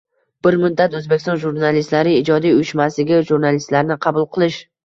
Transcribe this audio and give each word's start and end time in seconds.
Bir 0.45 0.55
muddat 0.61 0.95
O'zbekiston 0.99 1.37
jurnalistlari 1.43 2.15
ijodiy 2.21 2.57
uyushmasiga 2.57 3.23
jurnalistlarni 3.29 4.03
qabul 4.09 4.31
qilish 4.35 4.63